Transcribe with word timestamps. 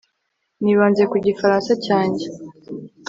Nibanze 0.63 1.03
ku 1.11 1.15
Gifaransa 1.25 1.71
cyanjye 1.85 2.25